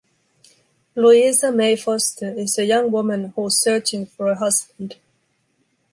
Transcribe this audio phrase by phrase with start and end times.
[0.95, 4.95] Louisa May Foster is a young woman who’s searching for a husband.